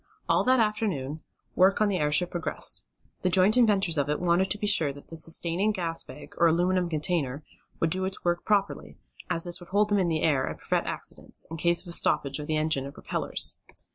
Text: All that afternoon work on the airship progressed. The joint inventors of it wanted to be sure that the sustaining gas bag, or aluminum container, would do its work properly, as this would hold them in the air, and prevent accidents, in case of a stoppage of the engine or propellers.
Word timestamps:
All 0.27 0.43
that 0.45 0.59
afternoon 0.59 1.21
work 1.55 1.79
on 1.79 1.87
the 1.87 1.99
airship 1.99 2.31
progressed. 2.31 2.85
The 3.21 3.29
joint 3.29 3.55
inventors 3.55 3.99
of 3.99 4.09
it 4.09 4.19
wanted 4.19 4.49
to 4.49 4.57
be 4.57 4.65
sure 4.65 4.91
that 4.91 5.09
the 5.09 5.15
sustaining 5.15 5.71
gas 5.71 6.03
bag, 6.03 6.33
or 6.39 6.47
aluminum 6.47 6.89
container, 6.89 7.43
would 7.79 7.91
do 7.91 8.05
its 8.05 8.25
work 8.25 8.43
properly, 8.43 8.97
as 9.29 9.43
this 9.43 9.59
would 9.59 9.69
hold 9.69 9.89
them 9.89 9.99
in 9.99 10.07
the 10.07 10.23
air, 10.23 10.43
and 10.47 10.57
prevent 10.57 10.87
accidents, 10.87 11.45
in 11.51 11.57
case 11.57 11.83
of 11.83 11.87
a 11.89 11.91
stoppage 11.91 12.39
of 12.39 12.47
the 12.47 12.57
engine 12.57 12.87
or 12.87 12.91
propellers. 12.91 13.59